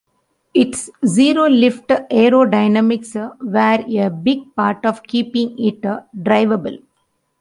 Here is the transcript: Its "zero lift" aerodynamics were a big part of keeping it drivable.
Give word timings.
Its 0.55 0.89
"zero 1.05 1.47
lift" 1.47 1.89
aerodynamics 1.89 3.13
were 3.39 3.99
a 4.03 4.09
big 4.09 4.39
part 4.55 4.83
of 4.83 5.03
keeping 5.03 5.55
it 5.63 5.79
drivable. 6.15 6.79